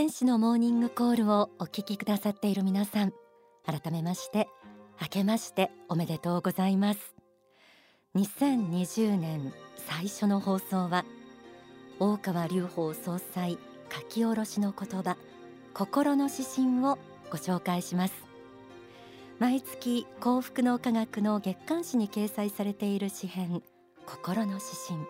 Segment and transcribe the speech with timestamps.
[0.00, 3.12] 天使のモーニングコールをお聞きくださっている皆さん
[3.66, 4.48] 改めまして
[4.98, 7.14] 明けましておめでとうございます。
[8.16, 11.04] 2020年最初の放送は
[11.98, 13.58] 大川隆法総裁
[13.92, 15.18] 書き下ろしの言葉
[15.74, 16.98] 心の指針を
[17.30, 18.14] ご紹介します。
[19.38, 23.62] 毎月幸福の科学の月刊誌に掲載されている詩編
[24.06, 25.00] 心の指針。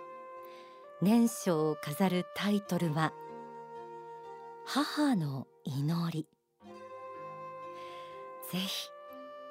[1.00, 3.12] 年書を飾るタイトルは
[4.66, 6.28] 母の祈り。
[8.52, 8.88] ぜひ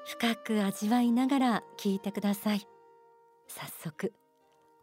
[0.06, 2.68] 深く味わいながら聞いてください。
[3.48, 4.14] 早速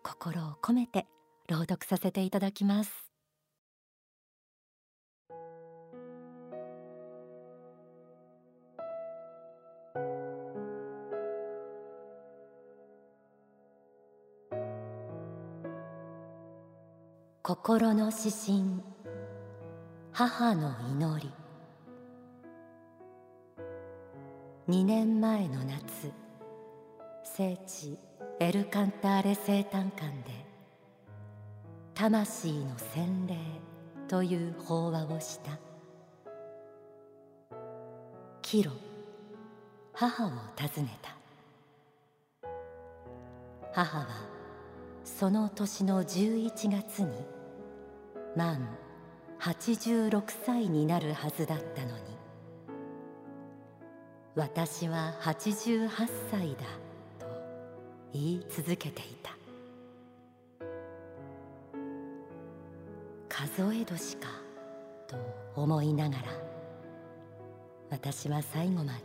[0.03, 1.07] 心を込めて
[1.49, 2.93] 朗読させていただきます。
[17.43, 18.96] 心の指針。
[20.19, 21.31] 母の祈り。
[24.67, 26.11] 2年前の夏
[27.23, 27.99] 聖地
[28.41, 30.47] エルカンターレ生誕館で
[31.93, 33.37] 魂の洗礼
[34.09, 35.59] という法話をした。
[38.41, 38.73] キロ
[39.93, 41.15] 母を訪ねた。
[43.75, 44.07] 母は
[45.05, 47.11] その年の11月に
[48.35, 48.67] 満
[49.41, 52.17] 86歳になるはずだったのに。
[54.35, 55.89] 私は88
[56.31, 56.65] 歳だ
[57.19, 57.27] と
[58.13, 59.37] 言い続けていた。
[63.29, 64.29] 数え年か
[65.07, 65.17] と
[65.55, 66.23] 思いながら
[67.91, 69.01] 私は最後まで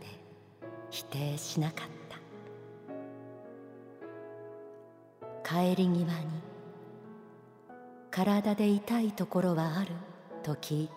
[0.90, 2.12] 否定しなかった。
[5.48, 6.06] 帰り際に
[8.10, 9.90] 体で痛いところはある。
[10.42, 10.92] と聞いて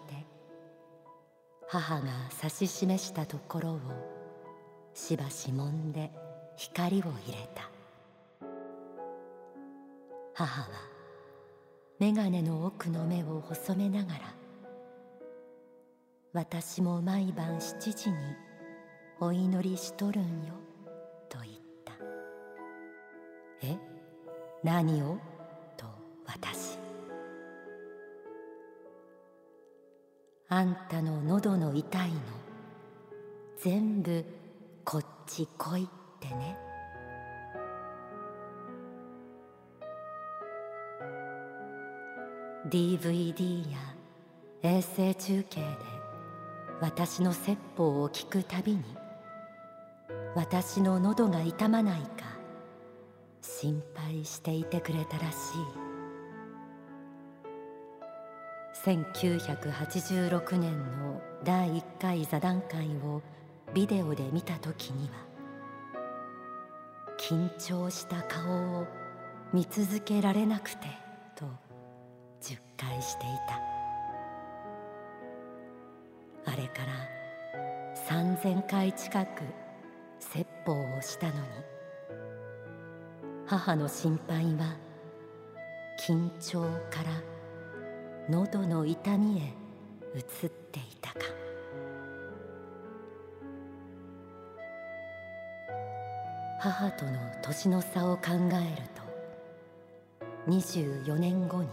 [1.68, 2.08] 母が
[2.44, 3.80] 指し示したところを
[4.94, 6.12] しばしもんで
[6.56, 7.70] 光を入れた。
[10.34, 10.68] 母は
[12.00, 14.20] 眼鏡の奥の目を細めながら
[16.34, 18.18] 私も毎晩七時に
[19.22, 20.56] お祈りしとるんよ
[21.30, 21.54] と言っ
[21.86, 21.94] た
[23.62, 23.78] え？
[24.62, 25.18] 何を？
[25.78, 25.86] と
[26.26, 26.85] 私。
[30.48, 32.16] あんたの喉の痛いの。
[33.58, 34.24] 全部
[34.84, 35.88] こっち来いっ
[36.20, 36.56] てね
[42.70, 43.80] 「DVD や
[44.62, 45.68] 衛星中継で
[46.80, 48.84] 私の説法を聞くたびに
[50.36, 52.08] 私の喉が痛まないか
[53.42, 55.85] 心配していてくれたらしい」
[58.86, 63.24] 1986年の第1回座談会を
[63.74, 65.16] ビデオで見た時には
[67.18, 68.86] 緊張した顔を
[69.52, 70.86] 見続けられなくて
[71.36, 71.46] と
[72.42, 73.60] 10回していた。
[76.52, 77.10] あれから
[78.08, 79.42] 3000回近く
[80.20, 81.40] 説法をしたのに
[83.48, 84.76] 母の心配は
[86.08, 87.35] 緊張から
[88.28, 89.54] 喉の痛みへ
[90.16, 91.20] 移っていたか。
[96.60, 97.12] 母との
[97.44, 99.04] 年の差を考えると
[100.48, 101.70] 24年後に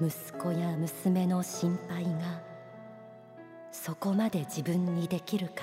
[0.00, 2.42] 息子や娘の心配が
[3.70, 5.62] そこまで自分にできるか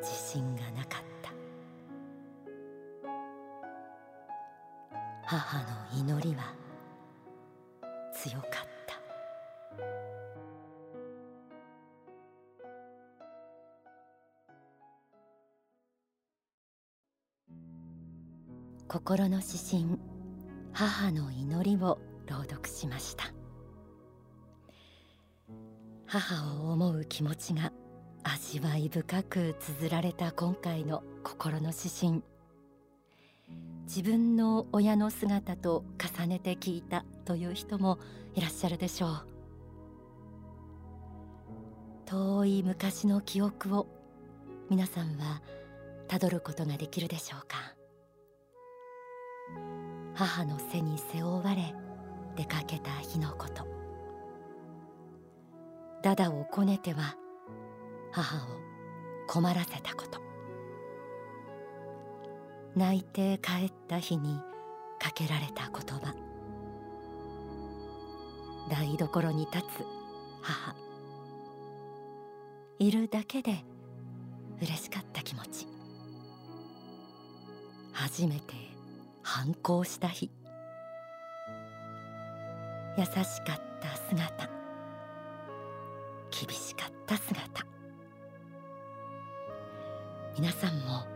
[0.00, 1.30] 自信がなかった。
[5.26, 5.64] 母の
[5.98, 6.63] 祈りは
[8.24, 8.50] 強かっ
[8.86, 8.98] た。
[18.88, 19.98] 心の指針
[20.72, 23.24] 母の祈りを朗読しました。
[26.06, 27.72] 母を思う気持ちが
[28.22, 32.22] 味わい深く綴られた今回の心の指針。
[33.84, 35.84] 自分の親の姿と
[36.18, 37.98] 重ねて聞いたという人も
[38.34, 39.26] いらっしゃるでしょう。
[42.06, 43.86] 遠い昔の記憶を
[44.70, 45.42] 皆さんは
[46.08, 47.74] たどることができるでしょうか。
[50.14, 51.74] 母の背に背負われ
[52.36, 53.66] 出かけた日のこと。
[56.02, 57.16] ダダをこねては
[58.12, 58.40] 母を
[59.26, 60.33] 困らせたこと。
[62.76, 64.40] 泣いて帰った日に
[64.98, 66.12] かけられた言葉。
[68.68, 69.62] 台所に立つ
[70.42, 70.74] 母。
[72.80, 73.64] いるだけで
[74.60, 75.68] 嬉しかった気持ち。
[77.92, 78.54] 初めて
[79.22, 80.30] 反抗した日。
[82.98, 83.24] 優しかっ
[83.80, 84.50] た姿。
[86.30, 87.64] 厳しかった姿。
[90.36, 91.13] 皆さんも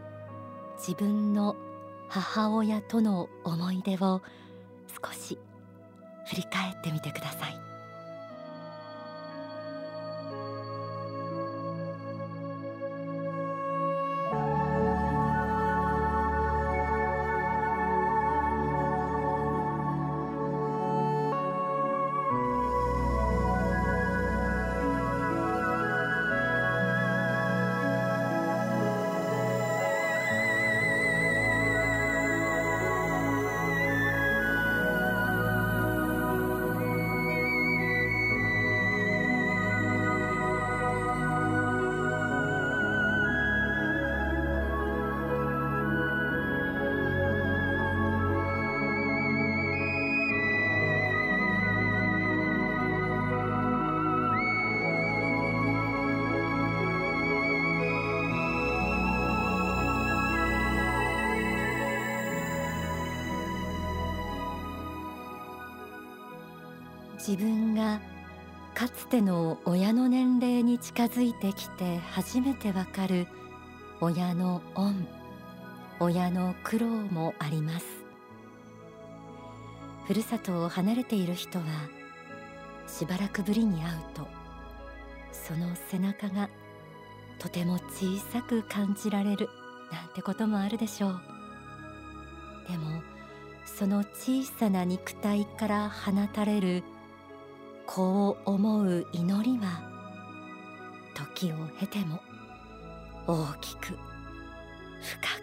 [0.78, 1.56] 自分の
[2.08, 4.22] 母親との思い出を
[5.04, 5.38] 少し
[6.26, 7.67] 振り返ってみてください。
[67.18, 68.00] 自分が
[68.74, 73.26] かつての親の年齢に近づいてきて初めてわかる
[74.00, 75.06] 親の恩
[76.00, 77.86] 親の苦労もあります。
[80.06, 81.64] ふるさとを離れている人は
[82.86, 84.26] しばらくぶりに会うと
[85.32, 86.48] その背中が
[87.38, 89.48] とても小さく感じられる
[89.92, 91.20] なんてこともあるでしょう。
[92.70, 93.02] でも
[93.66, 96.84] その小さな肉体から放たれる
[97.90, 99.80] こう思う祈りは
[101.14, 102.20] 時を経ても
[103.26, 103.96] 大きく深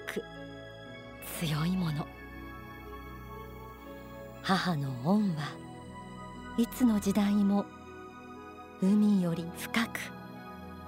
[0.06, 0.24] く
[1.40, 2.06] 強いもの。
[4.44, 5.56] 母の恩は
[6.60, 7.66] いつの時代も
[8.80, 10.00] 海より深く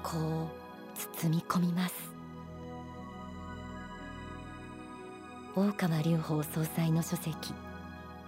[0.03, 1.95] こう包み込みます。
[5.55, 7.51] 大川隆法総裁の書籍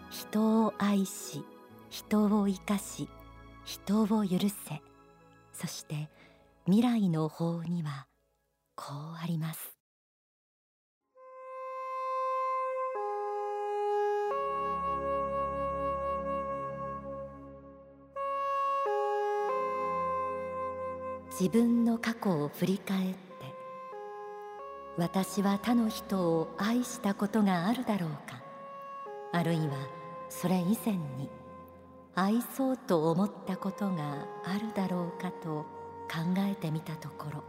[0.09, 1.45] 人を愛し
[1.91, 3.07] 人を生かし
[3.69, 4.81] 人を許せ。
[5.53, 6.09] そして
[6.65, 8.07] 未来の法には
[8.75, 9.75] こうあります。
[21.29, 23.19] 自分の過去を振り返って
[24.97, 28.41] 私は他の人を愛したことがあるだろうか。
[29.31, 29.75] あるいは
[30.27, 31.29] それ以前に
[32.15, 35.65] 愛そうと思ったことがあるだろうかと
[36.09, 37.43] 考えてみたところ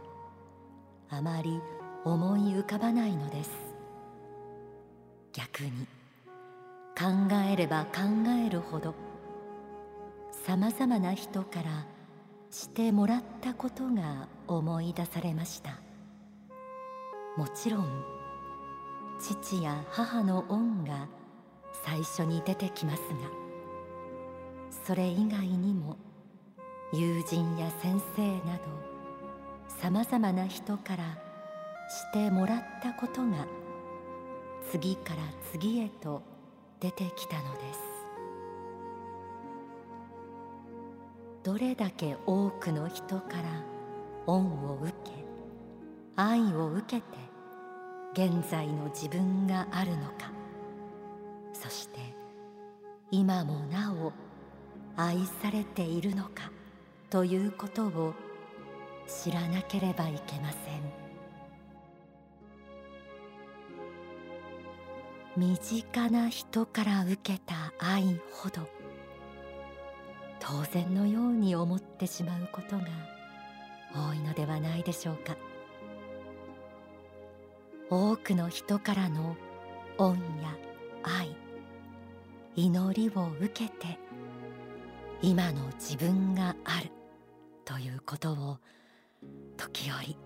[1.09, 1.61] あまり
[2.05, 3.51] 思い浮かばないのです。
[5.33, 5.87] 逆に
[6.97, 8.01] 考えれば考
[8.45, 8.93] えるほど
[10.31, 11.85] さまざまな人から
[12.49, 15.79] してもらったことが思い出されました。
[17.37, 18.03] もちろん
[19.19, 21.07] 父や母の恩が
[21.85, 23.40] 最初に出てきますが
[24.85, 25.97] それ以外にも
[26.93, 28.63] 友人や先生など
[29.67, 31.17] さまざまな人から
[31.89, 33.45] してもらったことが
[34.71, 36.23] 次から次へと
[36.79, 37.91] 出てきたのです。
[41.43, 43.63] どれだけ多くの人から
[44.27, 45.11] 恩を受け
[46.15, 47.03] 愛を受けて
[48.13, 50.31] 現在の自分があるのか
[51.53, 51.99] そして
[53.09, 54.13] 今もなお
[54.97, 56.51] 愛されているのか
[57.09, 58.13] ということを
[59.07, 61.01] 知らなければいけません。
[65.37, 68.67] 身近な人から受けた愛ほど
[70.39, 72.85] 当然のように思ってしまうことが
[73.93, 75.37] 多いのではないでしょうか。
[77.89, 79.35] 多くの人からの
[79.97, 80.57] 恩や
[81.03, 81.35] 愛
[82.55, 83.97] 祈りを受けて
[85.23, 86.89] 今の自分がある
[87.63, 88.57] ということを
[89.55, 90.17] 時折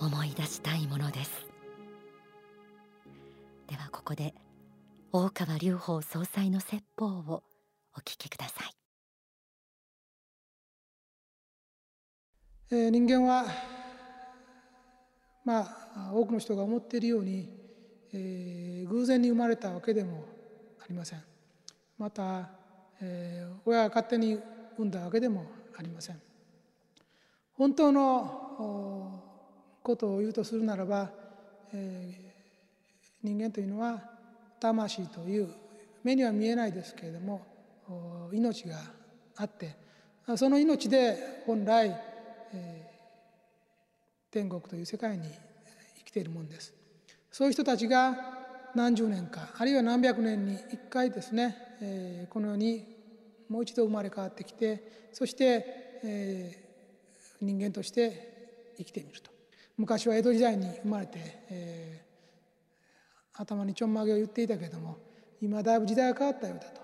[0.00, 1.46] 思い出したいものです。
[3.68, 4.34] ではここで
[5.12, 7.44] 大川隆法総裁の説法を
[7.96, 8.74] お聞きください、
[12.72, 13.46] えー、人間は
[15.44, 15.60] ま
[15.94, 17.48] あ多くの人が思っているように、
[18.12, 20.24] えー、偶然に生まれたわけでも
[20.80, 21.22] ありません。
[21.96, 22.63] また
[23.00, 24.38] えー、親が勝手に
[24.76, 25.46] 産んだわけでも
[25.76, 26.20] ありません。
[27.56, 29.22] 本当の
[29.82, 31.10] ことを言うとするならば、
[31.72, 34.02] えー、人間というのは
[34.58, 35.48] 魂という
[36.02, 37.46] 目には見えないですけれども
[38.32, 38.78] 命が
[39.36, 39.76] あって
[40.36, 41.94] その命で本来、
[44.30, 45.28] 天国という世界に
[45.98, 46.72] 生きているものです。
[47.30, 48.16] そういう人たちが
[48.74, 52.82] 何十年かあるいは何百年に一回ですね、えー、この世に
[53.50, 59.30] もう一度生まれ変わってきてそして、えー、人間として生きてみると。
[59.76, 61.18] 昔は江戸時代に生まれて、
[61.50, 64.96] えー、頭にちょんまげを言っていたけれども
[65.42, 66.80] 今だいぶ時代が変わったようだと。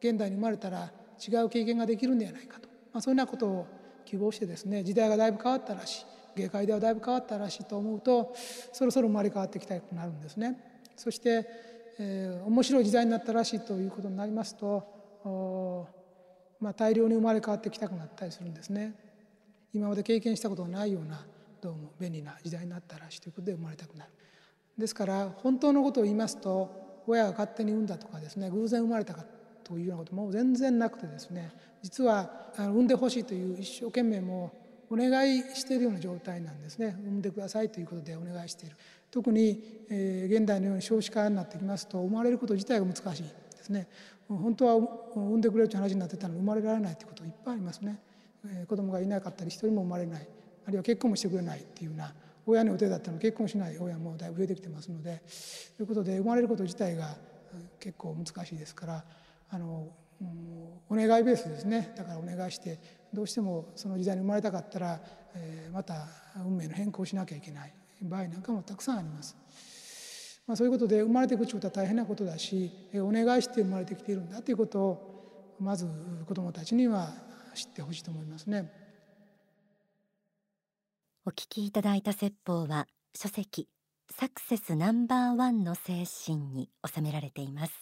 [0.00, 0.90] 現代に生まれたら
[1.26, 3.66] 違う経験ができるんではないかと、まあ、そんなことを
[4.04, 8.34] 希望してですね時代がだいぶ変わったらしい芸界ではだいぶ変わったらしいと思うと
[8.72, 10.76] そろそろ生まれ変わってきたくなるんですね。
[10.96, 14.96] そして、えー、面白い時代になったらしいということになりますと
[16.60, 18.94] まあ、大量に生まれ変わってきたくなったりするんですね。
[19.74, 21.26] 今まで経験したことがないような
[21.60, 24.10] どうも便利な時代になったらしいということで生まれたくなる。
[24.78, 29.24] ですから本当のことを言いますと親が勝手に産んだとかですね偶然生まれたか
[29.64, 31.50] というようなことも全然なくてですね
[31.82, 34.52] 実は産んでほしいという一生懸命も
[34.90, 38.76] お願いしているような状態なんですね産んでくださいということでお願いしている
[39.16, 43.30] 特に、えー、現代のように少子化になってきますと生まれること自体が難しいで
[43.62, 43.88] すね。
[44.28, 44.74] 本当は
[45.14, 47.98] 産んでくれるという話になってたのに生まれられないということいっぱいありますね、
[48.44, 50.28] えー、子供がいなかったり一人も生まれない。
[50.66, 52.12] あるいは結婚もしてくれないっていうような
[52.44, 55.22] 親の予定だったの結婚しない親もだいぶ増えてきてますので
[55.78, 57.16] ということで生まれること自体が
[57.80, 59.04] 結構難しいですから
[59.48, 59.88] あの
[60.90, 61.94] お願いベースですね。
[61.96, 62.78] だからお願いして
[63.14, 65.00] どうしてもその時代に生まれたかったら、
[65.34, 66.06] えー、また
[66.44, 67.72] 運命の変更をしなきゃいけない。
[68.02, 69.36] 場合なんかもたくさんあります。
[70.46, 75.88] まあ、そういうことで生まれていくということは大変なことだしお願いして生まれてきているんだということをまず
[76.26, 77.12] 子どもたちには
[77.54, 78.70] 知ってほしいと思いますね。
[81.28, 83.68] お聞きいただいた説法は書籍
[84.12, 87.72] サクセスナンバーワンの精神に収められています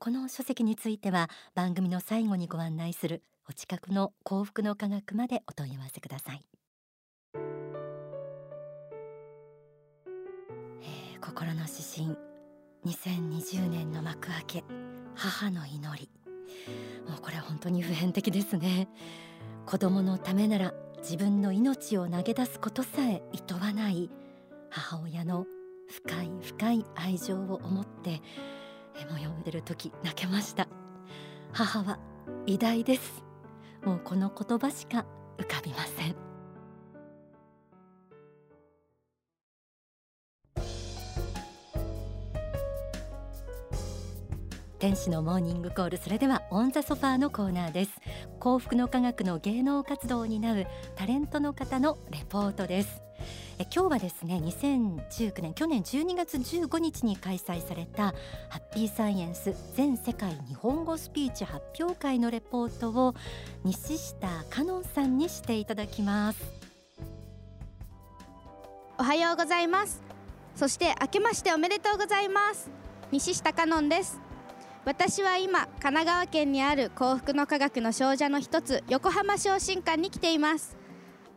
[0.00, 6.40] この書籍については番組の最後にご案内するお近くの幸福の科学までお問い合わせください
[11.34, 11.52] 心。
[11.54, 11.72] の指
[12.06, 12.16] 針
[12.86, 14.64] 2020年の幕開け。
[15.16, 16.08] 母の祈り。
[17.08, 18.88] もうこれ本当に普遍的ですね。
[19.66, 24.10] 子供のためなら自分の命を投げ出すことさえ厭わない
[24.70, 25.46] 母親の
[25.88, 28.22] 深い深い愛情を思って
[29.00, 30.68] 絵も読んでる時泣けました。
[31.52, 31.98] 母は
[32.46, 33.24] 偉大です。
[33.84, 35.04] もうこの言葉しか
[35.38, 36.23] 浮かびません。
[44.84, 45.96] 天使のモーニングコール。
[45.96, 47.92] それではオンザソファーのコーナーです。
[48.38, 53.00] 幸福の科学の芸能活動を担うタレントの方のレポートです。
[53.58, 58.08] え今日はですね2019年去年12月15日に開催された
[58.50, 63.14] ハッピーサイエンス全世界日本語スピーチ発表会のレポートを
[63.64, 66.38] 西下香音さんにしていただきます。
[68.98, 70.02] おはようございます。
[70.54, 72.68] そして明けましておめでとうございます。
[73.10, 74.33] 西下香音です。
[74.84, 80.76] 私は今神奈川県にある幸福の科学の少女の一つ横浜昇進館に来ています。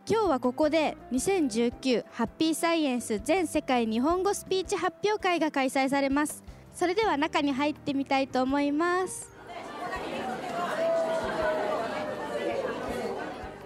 [0.10, 6.44] 今日はここで2019ハッピーサイエンス全世界日本語スピーチ発表会が開催されます。
[6.74, 9.32] それでは中に入ってみたいと思います。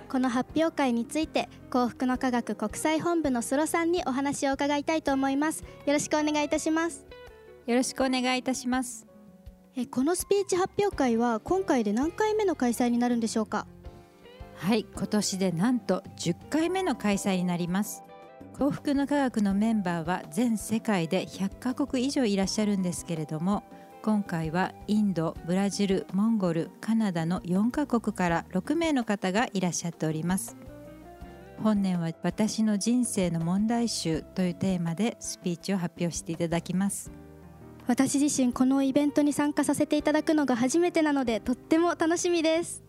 [0.07, 5.63] この発表会について幸福の科学国際本部のスロさんにお話を伺いたいと思います。
[5.87, 7.07] よろしくお願いいたします。
[7.65, 9.10] よろしくお願いいたします。
[9.75, 13.67] えこのスピーチ発表会は今回で何回目の開催になるんでしょうか？
[14.55, 18.03] はい今年でなんと10回目の開催になります。
[18.53, 23.63] 幸福の科学のメンバーは全世界で100カ国以上いらっしゃるんですけれども
[24.03, 30.57] 今回はインドブラジルモンゴルカナダの4カ国から6名の方がいらっしゃっております。
[31.63, 37.11] 本年は私の人生の問題集というテーマでスピーチを発表していただきます。
[37.91, 42.81] 私自身このイベントに参加させていただくのが初めてなのでとっても楽しみです。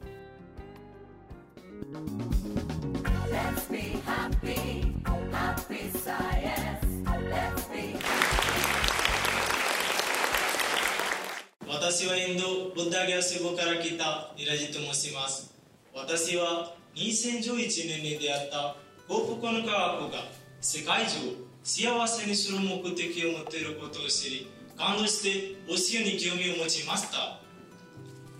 [11.66, 15.52] 私はインドブッダギャス部から来たニラジと申します。
[15.92, 18.76] 私は2011年に出会った
[19.09, 20.18] 幸福の科学が
[20.61, 27.41] 世界中幸せにする目的を持っていることを知り感動して教えに興味を持ちました。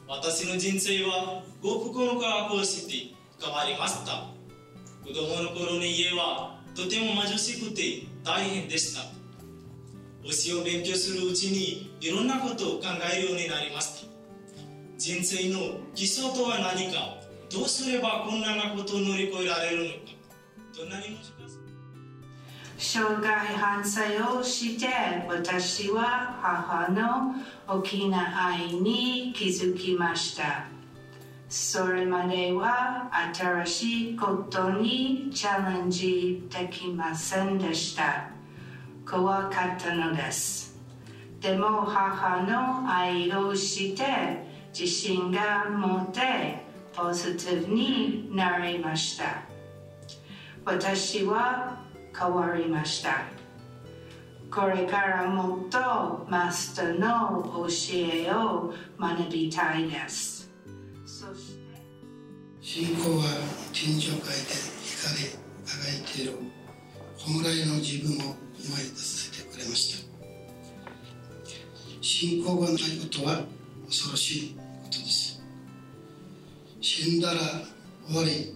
[0.09, 4.29] 私の人生は幸福の科学を知って変わりました。
[5.05, 9.03] 子供の頃の家はとても貧しくて大変でした。
[10.25, 14.09] 推しを勉強するうちにいろんなことを考えるようになりました。
[14.99, 17.19] 人生の基礎とは何か
[17.51, 19.97] どうすればこんなことを乗り越えられるのか
[20.79, 21.33] どんなに難しい
[22.83, 24.01] 障害反省
[24.37, 24.89] をして
[25.29, 27.37] 私は母の
[27.69, 30.67] 大きな愛に気づきました。
[31.49, 38.31] それまでは新しいことにチャレンジできませんでした。
[39.09, 40.77] 怖かったのです。
[41.41, 44.03] でも母の愛をして
[44.77, 49.43] 自信が持てポジティブになりました。
[50.65, 51.82] 私は
[52.19, 53.25] 変わりました。
[54.51, 60.51] これからもっとマスターの教えを学びたいです。
[61.07, 61.63] そして
[62.61, 63.25] 信仰は
[63.73, 64.29] 天上界で
[64.85, 65.31] 光り
[65.65, 66.39] 輝いている
[67.17, 70.13] 本来の自分を思い出させてくれました。
[72.03, 72.79] 信仰がないこ
[73.11, 73.43] とは
[73.87, 75.41] 恐ろしいことです。
[76.81, 77.41] 死んだら
[78.07, 78.55] 終わり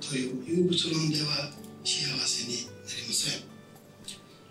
[0.00, 3.42] という有物論では幸せになりません。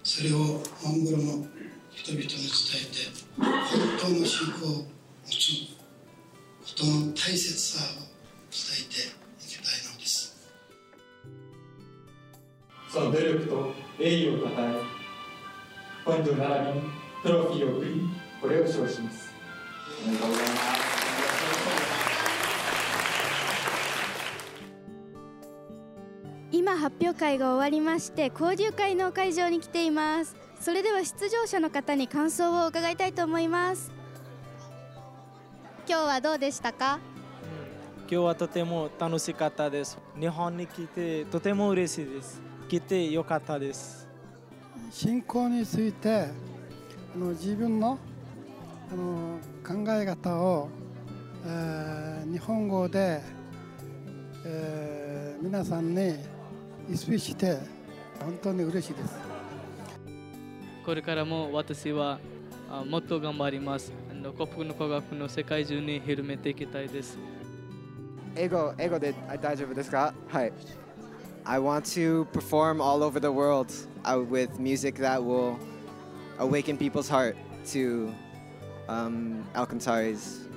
[0.03, 0.37] それを
[0.83, 1.45] モンゴルの
[1.91, 2.37] 人々に伝
[2.81, 4.87] えて本当の信仰を
[5.25, 5.77] 持つ
[6.61, 8.01] ことの大切さを
[8.49, 10.49] 伝えていきたいのです。
[12.89, 14.73] その努力と栄誉をたたえ
[16.05, 16.91] ポイント並びに
[17.23, 18.01] トロフィーを送り
[18.41, 19.29] これを称します。
[20.03, 20.88] おめでとうございます
[26.79, 30.35] 発表会が終わりまして交流会の会場に来ています。
[30.61, 33.91] それでは出場者の方に感想を伺いたいと思います。
[35.87, 36.99] 今日はどうでしたか？
[38.01, 39.97] 今日はとても楽しかったです。
[40.19, 42.41] 日本に来てとても嬉しいです。
[42.67, 44.07] 来てよかったです。
[44.89, 46.27] 信仰について
[47.15, 47.97] あの自分の
[48.91, 50.69] あの考え方を、
[51.45, 53.21] えー日本語で、
[54.45, 56.15] えー皆さんに
[56.97, 57.57] スピーチして
[58.19, 59.15] 本当に嬉しいです。
[60.85, 62.19] これからも私は
[62.69, 63.91] あもっと頑張ります。
[64.11, 67.17] あの幸福の科学の世界中に広めていきたいです。
[68.35, 70.53] 英語英語であ大丈夫ですかはい
[71.45, 73.73] I want to perform all over the world
[74.03, 75.57] uh, with music that will
[76.37, 77.35] awaken people's heart
[77.71, 78.13] to
[78.87, 80.47] um, Alcantari's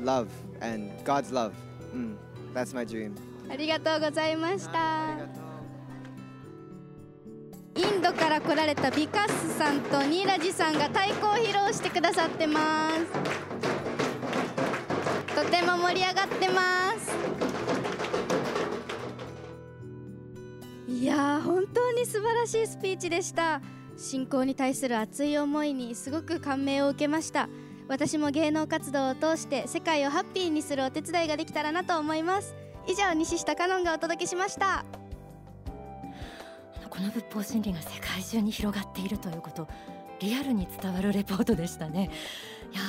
[0.00, 0.28] love
[0.60, 1.52] and God's love.
[1.94, 2.16] Mm,
[2.54, 3.14] that's my dream.
[3.50, 5.41] ありがとうございましたイ
[8.02, 12.96] ンドから来られたビカスさんとニーラジさんが太鼓を披露してくださってます。
[15.36, 17.12] とても盛り上がってます。
[20.88, 23.60] いやー本当に素晴らしいスピーチでした。
[23.96, 27.48] 信仰に対する熱い思いにすごく感銘を受けました。
[27.86, 32.56] 私も芸能活動を通して世界をハッピーにするお手伝いができたらなと思います。
[32.88, 34.84] 以上西下香音がお届けしました。
[36.92, 39.66] この仏法真理が世界中に広がっているということ
[40.20, 42.10] リアルに伝わるレポートでしたね。
[42.70, 42.82] いや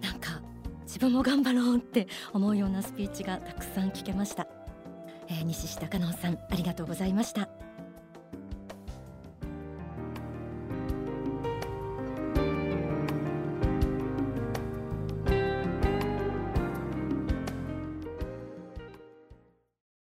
[0.00, 0.40] ーなんか
[0.86, 4.46] 自分も頑張ろうって思うようなスピーチがたくさん聞けました、
[5.28, 7.50] えー西下香音さんありがとうございました。